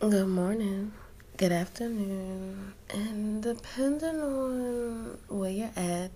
Good 0.00 0.28
morning, 0.28 0.92
good 1.36 1.52
afternoon, 1.52 2.72
and 2.88 3.42
depending 3.42 4.18
on 4.22 5.18
where 5.28 5.50
you're 5.50 5.70
at, 5.76 6.10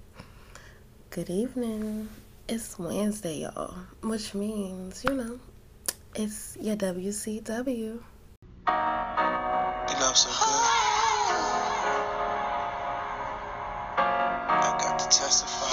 good 1.11 1.29
evening. 1.29 2.09
It's 2.49 2.79
Wednesday, 2.79 3.41
y'all, 3.41 3.75
which 4.01 4.33
means, 4.33 5.05
you 5.05 5.12
know, 5.15 5.39
it's 6.15 6.57
your 6.59 6.77
WCW. 6.77 7.77
You 7.77 8.01
know 8.67 10.12
so 10.14 10.30
good. 10.30 10.64
I 13.98 14.79
got 14.80 14.98
to 14.98 15.05
testify. 15.11 15.69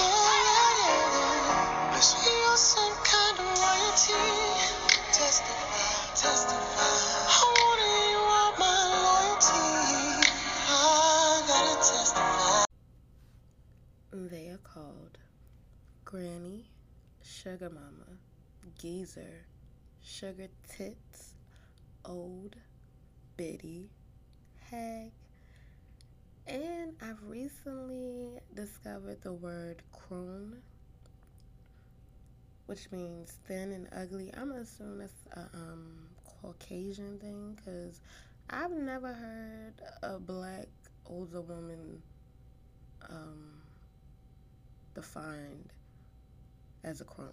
Listen. 1.96 2.91
Granny, 16.12 16.66
Sugar 17.24 17.70
Mama, 17.70 18.18
Geezer, 18.78 19.46
Sugar 20.04 20.48
Tits, 20.68 21.32
Old, 22.04 22.54
Biddy, 23.38 23.88
Hag, 24.70 25.10
and 26.46 26.92
I've 27.00 27.22
recently 27.26 28.40
discovered 28.54 29.22
the 29.22 29.32
word 29.32 29.82
crone, 29.90 30.58
which 32.66 32.92
means 32.92 33.32
thin 33.46 33.72
and 33.72 33.88
ugly. 33.96 34.30
I'm 34.36 34.52
assuming 34.52 34.98
that's 34.98 35.24
a 35.34 35.56
um, 35.56 35.96
Caucasian 36.42 37.20
thing 37.20 37.56
because 37.56 38.02
I've 38.50 38.72
never 38.72 39.14
heard 39.14 39.72
a 40.02 40.18
black 40.18 40.68
older 41.06 41.40
woman 41.40 42.02
um, 43.08 43.62
defined 44.94 45.72
as 46.84 47.00
a 47.00 47.04
crone. 47.04 47.32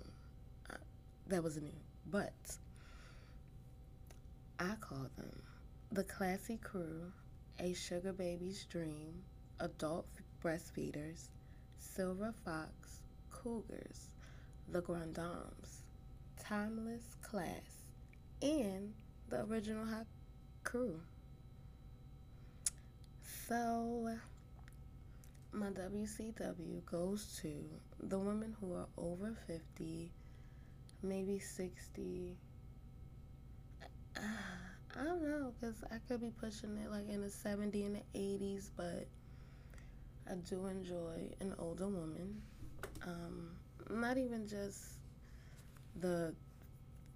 That 1.28 1.44
was 1.44 1.58
new. 1.58 1.70
But 2.10 2.34
I 4.60 4.74
call 4.80 5.10
them 5.16 5.42
the 5.92 6.04
classy 6.04 6.58
crew, 6.58 7.12
a 7.60 7.74
sugar 7.74 8.14
baby's 8.14 8.66
dream, 8.66 9.22
adult 9.60 10.08
breastfeeders, 10.44 11.30
silver 11.78 12.34
fox, 12.44 13.02
cougars, 13.32 14.10
the 14.72 14.82
grand 14.82 15.16
dames, 15.16 15.84
timeless 16.44 17.16
class, 17.22 17.86
and 18.42 18.94
the 19.30 19.44
original 19.46 19.86
hot 19.86 20.08
crew. 20.64 21.00
So, 23.48 24.16
my 25.52 25.68
WCW 25.68 26.86
goes 26.86 27.40
to 27.42 27.54
the 28.02 28.20
women 28.20 28.56
who 28.60 28.74
are 28.74 28.88
over 28.98 29.36
50, 29.48 30.12
maybe 31.02 31.40
60. 31.40 32.38
Uh, 33.82 34.20
I 35.00 35.04
don't 35.04 35.22
know, 35.22 35.54
because 35.60 35.84
I 35.92 35.98
could 36.08 36.22
be 36.22 36.32
pushing 36.32 36.76
it 36.78 36.90
like 36.90 37.08
in 37.10 37.22
the 37.22 37.30
70 37.30 37.84
and 37.84 37.96
the 37.96 38.20
80s, 38.20 38.70
but 38.76 39.08
I 40.30 40.36
do 40.36 40.66
enjoy 40.66 41.30
an 41.40 41.56
older 41.58 41.88
woman. 41.88 42.42
Um, 43.06 43.52
not 43.90 44.18
even 44.18 44.48
just 44.48 44.78
the. 46.00 46.34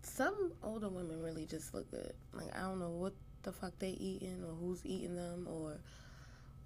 Some 0.02 0.52
older 0.61 0.89
women 0.89 1.22
really 1.22 1.45
just 1.45 1.73
look 1.73 1.89
good. 1.89 2.14
Like, 2.34 2.54
I 2.56 2.61
don't 2.61 2.80
know 2.80 2.89
what 2.89 3.14
the 3.44 3.54
fuck 3.54 3.78
they 3.80 3.92
eating 3.92 4.44
or 4.44 4.54
who's 4.54 4.86
eating 4.86 5.16
them 5.16 5.48
or 5.50 5.80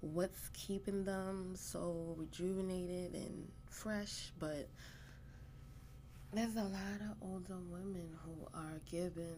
what's 0.00 0.50
keeping 0.52 1.04
them 1.04 1.54
so 1.54 2.14
rejuvenated 2.16 3.14
and 3.14 3.48
fresh, 3.66 4.32
but 4.38 4.68
there's 6.32 6.56
a 6.56 6.62
lot 6.62 7.00
of 7.00 7.16
older 7.22 7.56
women 7.70 8.10
who 8.24 8.46
are 8.54 8.80
giving 8.90 9.36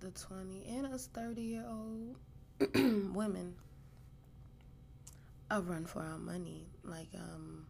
the 0.00 0.10
20 0.10 0.64
and 0.68 0.86
us 0.86 1.08
30 1.12 1.40
year 1.40 1.64
old 1.66 2.16
women 3.14 3.54
a 5.50 5.60
run 5.60 5.86
for 5.86 6.00
our 6.00 6.18
money. 6.18 6.66
Like, 6.84 7.08
um, 7.14 7.66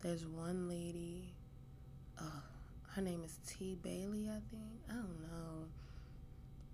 there's 0.00 0.26
one 0.26 0.68
lady, 0.68 1.32
uh, 2.18 2.40
her 2.94 3.02
name 3.02 3.22
is 3.24 3.38
T. 3.46 3.76
Bailey, 3.82 4.28
I 4.28 4.40
think. 4.50 4.82
I 4.90 4.94
don't 4.94 5.22
know. 5.22 5.66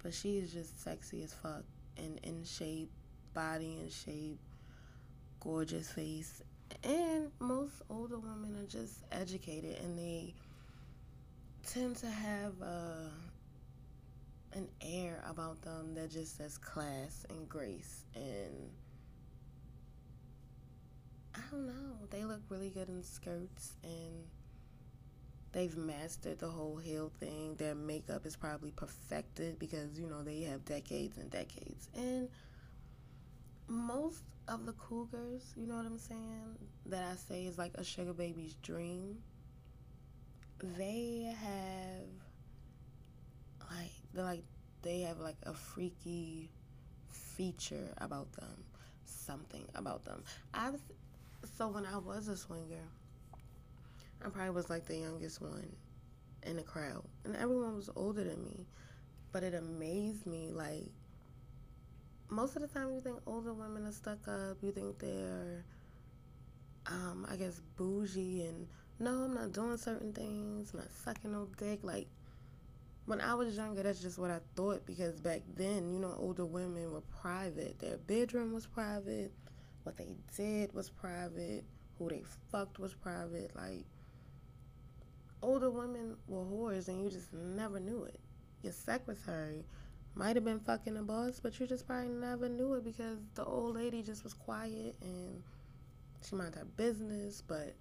But 0.02 0.14
she 0.14 0.38
is 0.38 0.52
just 0.52 0.82
sexy 0.82 1.22
as 1.22 1.32
fuck 1.32 1.62
and 1.96 2.18
in 2.22 2.44
shape 2.44 2.90
body 3.34 3.78
and 3.80 3.92
shape, 3.92 4.38
gorgeous 5.40 5.90
face. 5.90 6.42
And 6.82 7.30
most 7.40 7.82
older 7.90 8.18
women 8.18 8.56
are 8.62 8.66
just 8.66 9.00
educated 9.12 9.78
and 9.82 9.98
they 9.98 10.34
tend 11.66 11.96
to 11.96 12.06
have 12.06 12.52
uh, 12.62 13.08
an 14.54 14.68
air 14.80 15.22
about 15.28 15.60
them 15.62 15.94
that 15.94 16.10
just 16.10 16.36
says 16.36 16.58
class 16.58 17.26
and 17.30 17.48
grace. 17.48 18.04
And 18.14 18.70
I 21.34 21.40
don't 21.50 21.66
know, 21.66 22.06
they 22.10 22.24
look 22.24 22.40
really 22.48 22.70
good 22.70 22.88
in 22.88 23.02
skirts 23.02 23.72
and 23.82 24.24
they've 25.52 25.76
mastered 25.76 26.38
the 26.38 26.48
whole 26.48 26.76
heel 26.76 27.10
thing. 27.18 27.54
Their 27.56 27.74
makeup 27.74 28.26
is 28.26 28.36
probably 28.36 28.72
perfected 28.72 29.58
because, 29.58 29.98
you 29.98 30.08
know, 30.08 30.22
they 30.22 30.42
have 30.42 30.64
decades 30.64 31.16
and 31.16 31.30
decades. 31.30 31.88
And 31.96 32.28
most 33.68 34.22
of 34.48 34.66
the 34.66 34.72
cougars, 34.72 35.52
you 35.56 35.66
know 35.66 35.76
what 35.76 35.86
I'm 35.86 35.98
saying, 35.98 36.58
that 36.86 37.04
I 37.04 37.16
say 37.16 37.44
is 37.46 37.58
like 37.58 37.72
a 37.74 37.84
sugar 37.84 38.12
baby's 38.12 38.54
dream, 38.62 39.16
they 40.78 41.34
have 41.40 42.08
like 43.70 43.90
they're 44.12 44.24
like 44.24 44.44
they 44.82 45.00
have 45.00 45.18
like 45.18 45.36
a 45.44 45.52
freaky 45.52 46.50
feature 47.10 47.92
about 47.98 48.30
them, 48.32 48.64
something 49.04 49.64
about 49.74 50.04
them. 50.04 50.22
I 50.52 50.70
was 50.70 50.80
so 51.56 51.68
when 51.68 51.86
I 51.86 51.96
was 51.98 52.28
a 52.28 52.36
swinger, 52.36 52.84
I 54.24 54.28
probably 54.28 54.50
was 54.50 54.70
like 54.70 54.86
the 54.86 54.96
youngest 54.96 55.40
one 55.40 55.74
in 56.42 56.56
the 56.56 56.62
crowd, 56.62 57.04
and 57.24 57.34
everyone 57.36 57.74
was 57.76 57.90
older 57.96 58.24
than 58.24 58.44
me, 58.44 58.66
but 59.32 59.42
it 59.42 59.54
amazed 59.54 60.26
me 60.26 60.50
like 60.52 60.90
most 62.28 62.56
of 62.56 62.62
the 62.62 62.68
time 62.68 62.92
you 62.92 63.00
think 63.00 63.18
older 63.26 63.52
women 63.52 63.86
are 63.86 63.92
stuck 63.92 64.26
up, 64.28 64.56
you 64.62 64.72
think 64.72 64.98
they're, 64.98 65.64
um, 66.86 67.26
I 67.30 67.36
guess, 67.36 67.60
bougie 67.76 68.42
and 68.42 68.66
no, 68.98 69.24
I'm 69.24 69.34
not 69.34 69.52
doing 69.52 69.76
certain 69.76 70.12
things, 70.12 70.72
I'm 70.72 70.80
not 70.80 70.88
sucking 71.04 71.32
no 71.32 71.48
dick. 71.58 71.80
Like, 71.82 72.06
when 73.06 73.20
I 73.20 73.34
was 73.34 73.56
younger, 73.56 73.82
that's 73.82 74.00
just 74.00 74.18
what 74.18 74.30
I 74.30 74.40
thought 74.56 74.86
because 74.86 75.20
back 75.20 75.42
then, 75.56 75.92
you 75.92 76.00
know, 76.00 76.14
older 76.18 76.46
women 76.46 76.92
were 76.92 77.02
private. 77.20 77.78
Their 77.78 77.98
bedroom 77.98 78.52
was 78.52 78.66
private, 78.66 79.32
what 79.82 79.96
they 79.96 80.14
did 80.36 80.72
was 80.72 80.90
private, 80.90 81.64
who 81.98 82.08
they 82.08 82.22
fucked 82.50 82.78
was 82.78 82.94
private. 82.94 83.54
Like, 83.54 83.84
older 85.42 85.70
women 85.70 86.16
were 86.26 86.44
whores 86.44 86.88
and 86.88 87.02
you 87.02 87.10
just 87.10 87.32
never 87.32 87.78
knew 87.78 88.04
it. 88.04 88.18
Your 88.62 88.72
secretary, 88.72 89.64
might 90.14 90.36
have 90.36 90.44
been 90.44 90.60
fucking 90.60 90.96
a 90.96 91.02
boss, 91.02 91.40
but 91.40 91.58
you 91.58 91.66
just 91.66 91.86
probably 91.86 92.08
never 92.08 92.48
knew 92.48 92.74
it 92.74 92.84
because 92.84 93.18
the 93.34 93.44
old 93.44 93.74
lady 93.74 94.02
just 94.02 94.22
was 94.22 94.32
quiet 94.32 94.94
and 95.02 95.42
she 96.26 96.36
minded 96.36 96.58
her 96.58 96.64
business. 96.64 97.42
But 97.46 97.74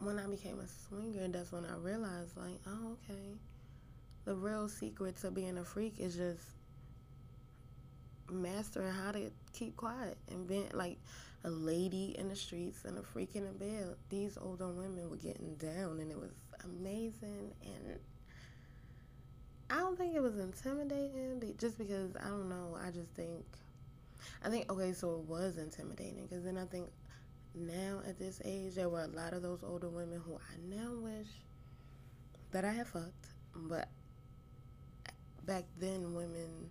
when 0.00 0.18
I 0.18 0.26
became 0.26 0.60
a 0.60 0.66
swinger, 0.66 1.26
that's 1.28 1.50
when 1.50 1.64
I 1.64 1.76
realized, 1.76 2.36
like, 2.36 2.60
oh, 2.66 2.92
okay. 2.92 3.36
The 4.24 4.34
real 4.34 4.68
secret 4.68 5.16
to 5.18 5.30
being 5.30 5.58
a 5.58 5.64
freak 5.64 5.94
is 5.98 6.16
just 6.16 6.42
mastering 8.30 8.92
how 8.92 9.10
to 9.12 9.30
keep 9.52 9.76
quiet 9.76 10.18
and 10.30 10.46
being 10.46 10.68
like 10.74 10.98
a 11.44 11.50
lady 11.50 12.14
in 12.18 12.28
the 12.28 12.36
streets 12.36 12.84
and 12.84 12.98
a 12.98 13.02
freak 13.02 13.34
in 13.34 13.44
the 13.44 13.52
bed. 13.52 13.96
These 14.10 14.38
older 14.40 14.68
women 14.68 15.08
were 15.10 15.16
getting 15.16 15.54
down, 15.56 15.98
and 15.98 16.10
it 16.10 16.18
was 16.18 16.32
amazing 16.64 17.54
and 17.64 17.98
I 19.70 19.76
don't 19.76 19.98
think 19.98 20.14
it 20.14 20.22
was 20.22 20.38
intimidating, 20.38 21.42
just 21.58 21.78
because 21.78 22.16
I 22.16 22.28
don't 22.28 22.48
know. 22.48 22.78
I 22.82 22.90
just 22.90 23.10
think, 23.10 23.44
I 24.44 24.48
think 24.48 24.70
okay, 24.72 24.92
so 24.92 25.14
it 25.14 25.28
was 25.28 25.58
intimidating 25.58 26.26
because 26.26 26.44
then 26.44 26.56
I 26.56 26.64
think 26.64 26.88
now 27.54 28.00
at 28.06 28.18
this 28.18 28.40
age 28.44 28.74
there 28.74 28.88
were 28.88 29.02
a 29.02 29.08
lot 29.08 29.32
of 29.32 29.42
those 29.42 29.62
older 29.62 29.88
women 29.88 30.20
who 30.24 30.34
I 30.34 30.74
now 30.74 30.92
wish 30.94 31.28
that 32.52 32.64
I 32.64 32.72
had 32.72 32.86
fucked, 32.86 33.26
but 33.54 33.88
back 35.44 35.64
then 35.78 36.14
women 36.14 36.70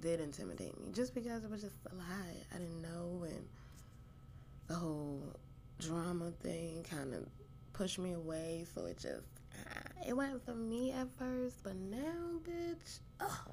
did 0.00 0.20
intimidate 0.20 0.78
me 0.80 0.92
just 0.92 1.14
because 1.14 1.44
it 1.44 1.50
was 1.50 1.62
just 1.62 1.76
a 1.90 1.94
lie. 1.94 2.36
I 2.54 2.58
didn't 2.58 2.82
know 2.82 3.24
and 3.24 3.46
the 4.66 4.74
whole 4.74 5.22
drama 5.78 6.30
thing 6.42 6.84
kind 6.88 7.14
of 7.14 7.26
pushed 7.72 7.98
me 7.98 8.12
away, 8.12 8.64
so 8.74 8.86
it 8.86 8.98
just 8.98 9.26
it 10.06 10.14
wasn't 10.14 10.44
for 10.44 10.54
me 10.54 10.92
at 10.92 11.08
first, 11.18 11.62
but 11.62 11.76
now, 11.76 12.40
bitch, 12.42 13.00
oh, 13.20 13.44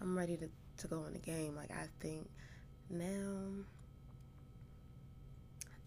I'm 0.00 0.16
ready 0.16 0.36
to, 0.36 0.48
to 0.78 0.88
go 0.88 1.04
in 1.04 1.12
the 1.12 1.18
game. 1.18 1.54
Like 1.56 1.70
I 1.70 1.86
think 2.00 2.28
now 2.90 3.48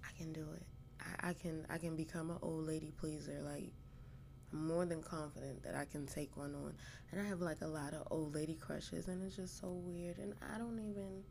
I 0.04 0.18
can 0.18 0.34
do 0.34 0.46
it. 0.56 0.64
I, 1.00 1.30
I 1.30 1.34
can 1.34 1.66
I 1.70 1.78
can 1.78 1.96
become 1.96 2.30
an 2.30 2.38
old 2.42 2.68
lady 2.68 2.92
pleaser. 3.00 3.42
Like 3.42 3.72
I'm 4.52 4.68
more 4.68 4.86
than 4.86 5.02
confident 5.02 5.64
that 5.64 5.76
I 5.76 5.86
can 5.86 6.06
take 6.06 6.36
one 6.36 6.54
on. 6.56 6.74
And 7.12 7.22
I 7.22 7.26
have 7.26 7.42
like 7.42 7.62
a 7.62 7.68
lot 7.68 7.94
of 7.94 8.08
old 8.12 8.36
lady 8.36 8.56
crushes 8.56 9.08
and 9.08 9.24
it's 9.24 9.36
just 9.36 9.60
so 9.60 9.70
weird 9.70 10.18
and 10.18 10.34
I 10.54 10.58
don't 10.58 10.80
even 10.80 11.24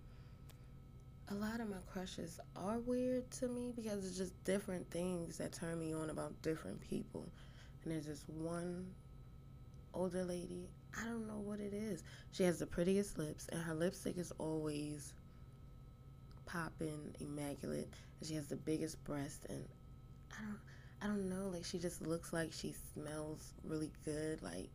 a 1.29 1.35
lot 1.35 1.61
of 1.61 1.69
my 1.69 1.77
crushes 1.93 2.41
are 2.57 2.81
weird 2.81 3.31
to 3.31 3.47
me 3.47 3.73
because 3.75 4.05
it's 4.05 4.19
just 4.19 4.43
different 4.45 4.91
things 4.91 5.39
that 5.39 5.53
turn 5.53 5.79
me 5.79 5.95
on 5.95 6.11
about 6.11 6.33
different 6.43 6.81
people. 6.81 7.29
And 7.85 7.93
there's 7.93 8.07
this 8.07 8.25
one 8.29 8.87
older 9.95 10.25
lady, 10.25 10.69
I 10.99 11.05
don't 11.05 11.27
know 11.27 11.39
what 11.39 11.61
it 11.61 11.73
is. 11.73 12.03
She 12.33 12.43
has 12.45 12.59
the 12.59 12.67
prettiest 12.67 13.19
lips, 13.19 13.49
and 13.51 13.61
her 13.63 13.75
lipstick 13.75 14.19
is 14.19 14.33
always 14.39 15.15
popping, 16.47 17.15
immaculate. 17.21 17.89
And 18.21 18.29
she 18.29 18.35
has 18.35 18.49
the 18.49 18.57
biggest 18.57 19.03
breast, 19.05 19.47
and 19.49 19.65
I 20.33 20.43
don't, 20.43 20.59
I 21.03 21.07
don't 21.07 21.29
know. 21.29 21.49
Like 21.49 21.65
she 21.65 21.79
just 21.79 22.03
looks 22.03 22.33
like 22.33 22.53
she 22.53 22.75
smells 22.95 23.55
really 23.65 23.91
good. 24.05 24.43
Like 24.43 24.69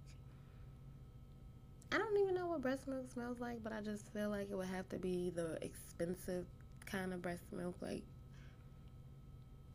I 1.91 1.97
don't 1.97 2.17
even 2.17 2.35
know 2.35 2.47
what 2.47 2.61
breast 2.61 2.87
milk 2.87 3.09
smells 3.11 3.39
like, 3.39 3.63
but 3.63 3.71
I 3.71 3.81
just 3.81 4.11
feel 4.11 4.29
like 4.29 4.49
it 4.51 4.55
would 4.57 4.67
have 4.67 4.89
to 4.89 4.97
be 4.97 5.29
the 5.29 5.57
expensive 5.61 6.45
kind 6.85 7.13
of 7.13 7.21
breast 7.21 7.43
milk, 7.51 7.75
like, 7.81 8.03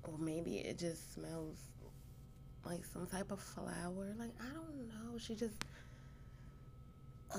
or 0.05 0.19
maybe 0.19 0.59
it 0.59 0.79
just 0.79 1.15
smells 1.15 1.57
like 2.65 2.85
some 2.85 3.07
type 3.07 3.31
of 3.31 3.41
flower. 3.41 4.15
Like 4.19 4.35
I 4.41 4.53
don't 4.53 4.89
know. 4.89 5.19
She 5.19 5.35
just, 5.35 5.55
uh, 7.35 7.39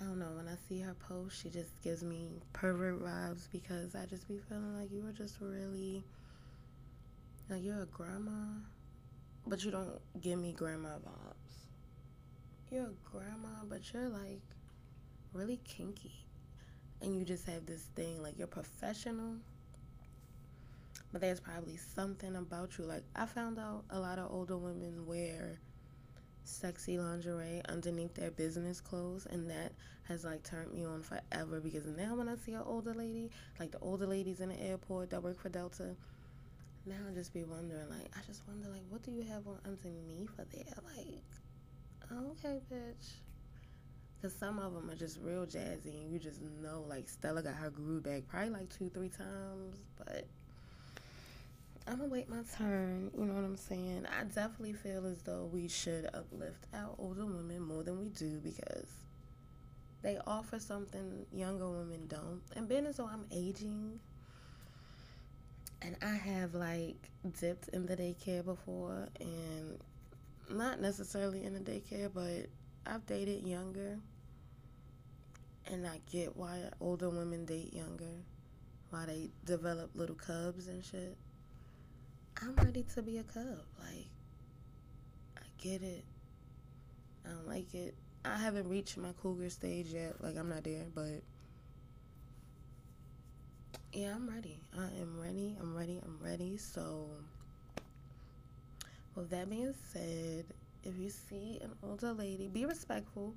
I 0.00 0.04
don't 0.04 0.18
know. 0.18 0.32
When 0.36 0.48
I 0.48 0.56
see 0.68 0.80
her 0.80 0.94
post, 0.94 1.40
she 1.42 1.50
just 1.50 1.80
gives 1.82 2.02
me 2.02 2.28
pervert 2.52 3.02
vibes 3.02 3.48
because 3.52 3.94
I 3.94 4.06
just 4.06 4.28
be 4.28 4.38
feeling 4.48 4.78
like 4.78 4.90
you 4.90 5.06
are 5.06 5.12
just 5.12 5.36
really, 5.40 6.04
like 7.48 7.62
you're 7.62 7.82
a 7.82 7.86
grandma, 7.86 8.58
but 9.46 9.64
you 9.64 9.70
don't 9.70 10.00
give 10.20 10.38
me 10.38 10.52
grandma 10.52 10.90
vibes. 10.90 11.68
You're 12.70 12.86
a 12.86 13.10
grandma, 13.10 13.64
but 13.68 13.92
you're 13.92 14.08
like 14.08 14.40
really 15.32 15.60
kinky, 15.64 16.12
and 17.02 17.14
you 17.16 17.24
just 17.24 17.46
have 17.46 17.66
this 17.66 17.82
thing 17.94 18.22
like 18.22 18.38
you're 18.38 18.46
professional 18.46 19.36
but 21.14 21.20
there's 21.20 21.38
probably 21.38 21.76
something 21.76 22.34
about 22.34 22.76
you. 22.76 22.84
Like 22.84 23.04
I 23.14 23.24
found 23.24 23.56
out 23.56 23.84
a 23.90 24.00
lot 24.00 24.18
of 24.18 24.32
older 24.32 24.56
women 24.56 25.06
wear 25.06 25.60
sexy 26.42 26.98
lingerie 26.98 27.62
underneath 27.68 28.14
their 28.14 28.32
business 28.32 28.80
clothes 28.80 29.24
and 29.30 29.48
that 29.48 29.70
has 30.08 30.24
like 30.24 30.42
turned 30.42 30.74
me 30.74 30.84
on 30.84 31.04
forever 31.04 31.60
because 31.60 31.86
now 31.86 32.16
when 32.16 32.28
I 32.28 32.34
see 32.34 32.54
an 32.54 32.62
older 32.66 32.92
lady, 32.92 33.30
like 33.60 33.70
the 33.70 33.78
older 33.78 34.08
ladies 34.08 34.40
in 34.40 34.48
the 34.48 34.60
airport 34.60 35.10
that 35.10 35.22
work 35.22 35.40
for 35.40 35.50
Delta, 35.50 35.94
now 36.84 36.96
I 37.08 37.14
just 37.14 37.32
be 37.32 37.44
wondering 37.44 37.88
like 37.90 38.10
I 38.18 38.26
just 38.26 38.42
wonder 38.48 38.68
like 38.68 38.82
what 38.88 39.04
do 39.04 39.12
you 39.12 39.22
have 39.22 39.46
on 39.46 39.60
underneath 39.64 40.36
of 40.36 40.50
there? 40.50 40.64
Like, 40.96 41.22
okay, 42.32 42.58
bitch. 42.72 43.12
Cause 44.20 44.34
some 44.34 44.58
of 44.58 44.74
them 44.74 44.90
are 44.90 44.96
just 44.96 45.20
real 45.22 45.46
jazzy, 45.46 46.00
and 46.00 46.10
you 46.10 46.18
just 46.18 46.40
know 46.60 46.84
like 46.88 47.08
Stella 47.08 47.40
got 47.40 47.54
her 47.54 47.70
groove 47.70 48.02
back 48.02 48.26
probably 48.26 48.50
like 48.50 48.76
two, 48.76 48.88
three 48.88 49.10
times, 49.10 49.76
but 49.96 50.26
I'm 51.86 51.98
gonna 51.98 52.08
wait 52.08 52.30
my 52.30 52.42
turn. 52.56 53.10
You 53.16 53.24
know 53.26 53.34
what 53.34 53.44
I'm 53.44 53.56
saying? 53.56 54.06
I 54.06 54.24
definitely 54.24 54.72
feel 54.72 55.06
as 55.06 55.20
though 55.22 55.50
we 55.52 55.68
should 55.68 56.06
uplift 56.14 56.66
our 56.72 56.94
older 56.98 57.26
women 57.26 57.60
more 57.60 57.82
than 57.82 57.98
we 57.98 58.08
do 58.08 58.40
because 58.42 58.88
they 60.02 60.18
offer 60.26 60.58
something 60.58 61.26
younger 61.32 61.68
women 61.68 62.06
don't. 62.08 62.40
And 62.56 62.68
being 62.68 62.86
as 62.86 62.96
though 62.96 63.08
I'm 63.08 63.26
aging 63.30 64.00
and 65.82 65.96
I 66.02 66.14
have 66.14 66.54
like 66.54 67.10
dipped 67.38 67.68
in 67.68 67.84
the 67.84 67.96
daycare 67.96 68.44
before 68.44 69.08
and 69.20 69.78
not 70.50 70.80
necessarily 70.80 71.44
in 71.44 71.52
the 71.52 71.60
daycare, 71.60 72.10
but 72.12 72.46
I've 72.90 73.04
dated 73.06 73.46
younger 73.46 73.98
and 75.66 75.86
I 75.86 76.00
get 76.10 76.34
why 76.34 76.60
older 76.80 77.10
women 77.10 77.44
date 77.44 77.74
younger, 77.74 78.22
why 78.88 79.04
they 79.06 79.28
develop 79.44 79.90
little 79.94 80.16
cubs 80.16 80.68
and 80.68 80.82
shit. 80.82 81.16
I'm 82.42 82.54
ready 82.56 82.84
to 82.94 83.02
be 83.02 83.18
a 83.18 83.22
cub. 83.22 83.62
Like, 83.78 84.06
I 85.38 85.46
get 85.58 85.82
it. 85.82 86.04
I 87.24 87.30
don't 87.30 87.48
like 87.48 87.74
it. 87.74 87.94
I 88.24 88.36
haven't 88.36 88.68
reached 88.68 88.96
my 88.96 89.12
cougar 89.22 89.50
stage 89.50 89.86
yet. 89.88 90.22
Like, 90.22 90.36
I'm 90.36 90.48
not 90.48 90.64
there, 90.64 90.86
but 90.94 91.22
yeah, 93.92 94.14
I'm 94.14 94.28
ready. 94.28 94.58
I 94.76 94.86
am 95.00 95.20
ready. 95.20 95.56
I'm 95.60 95.76
ready. 95.76 96.00
I'm 96.04 96.18
ready. 96.22 96.56
So, 96.56 97.06
with 99.14 99.30
that 99.30 99.48
being 99.48 99.74
said, 99.92 100.44
if 100.82 100.98
you 100.98 101.10
see 101.10 101.60
an 101.62 101.70
older 101.82 102.12
lady, 102.12 102.48
be 102.48 102.66
respectful 102.66 103.34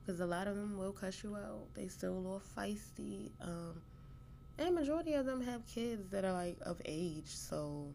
because 0.00 0.20
a 0.20 0.26
lot 0.26 0.48
of 0.48 0.56
them 0.56 0.76
will 0.76 0.92
cuss 0.92 1.22
you 1.22 1.36
out. 1.36 1.72
They 1.74 1.88
still 1.88 2.14
a 2.14 2.18
little 2.18 2.42
feisty. 2.56 3.30
Um, 3.40 3.80
and 4.58 4.74
majority 4.74 5.14
of 5.14 5.24
them 5.26 5.40
have 5.42 5.66
kids 5.66 6.08
that 6.10 6.24
are 6.24 6.32
like 6.32 6.58
of 6.62 6.82
age. 6.84 7.28
So, 7.28 7.86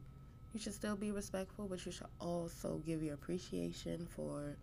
you 0.56 0.62
should 0.62 0.74
still 0.74 0.96
be 0.96 1.12
respectful, 1.12 1.68
but 1.68 1.86
you 1.86 1.92
should 1.92 2.07
also 2.22 2.81
give 2.86 3.04
your 3.04 3.16
appreciation 3.16 4.07
for 4.16 4.56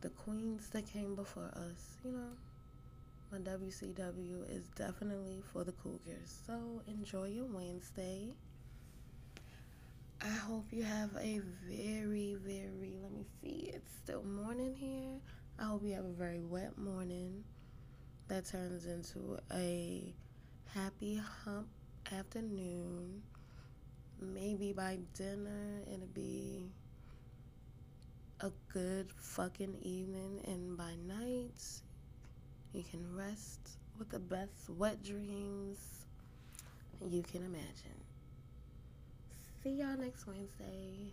the 0.00 0.08
queens 0.08 0.68
that 0.70 0.84
came 0.92 1.14
before 1.14 1.48
us. 1.54 1.98
You 2.04 2.10
know, 2.10 2.32
my 3.30 3.38
WCW 3.38 4.50
is 4.50 4.64
definitely 4.76 5.44
for 5.52 5.62
the 5.62 5.70
Cougars. 5.70 6.42
So 6.44 6.82
enjoy 6.88 7.28
your 7.28 7.44
Wednesday. 7.44 8.30
I 10.20 10.30
hope 10.30 10.64
you 10.72 10.82
have 10.82 11.10
a 11.20 11.40
very, 11.68 12.36
very, 12.44 12.94
let 13.00 13.12
me 13.12 13.24
see, 13.40 13.70
it's 13.72 13.92
still 14.02 14.24
morning 14.24 14.74
here. 14.74 15.20
I 15.56 15.66
hope 15.66 15.84
you 15.84 15.94
have 15.94 16.04
a 16.04 16.08
very 16.08 16.42
wet 16.42 16.76
morning 16.76 17.44
that 18.26 18.46
turns 18.46 18.86
into 18.86 19.38
a 19.52 20.12
happy 20.74 21.22
hump 21.44 21.68
afternoon 22.12 23.22
maybe 24.24 24.72
by 24.72 24.98
dinner 25.14 25.82
it'll 25.92 26.06
be 26.14 26.70
a 28.40 28.50
good 28.72 29.10
fucking 29.16 29.76
evening, 29.82 30.40
and 30.46 30.76
by 30.76 30.92
night 31.06 31.62
you 32.72 32.82
can 32.90 33.16
rest 33.16 33.78
with 33.98 34.10
the 34.10 34.18
best 34.18 34.68
wet 34.68 35.02
dreams 35.02 35.78
you 37.08 37.22
can 37.22 37.42
imagine. 37.44 37.98
See 39.62 39.70
y'all 39.70 39.96
next 39.96 40.26
Wednesday. 40.26 41.12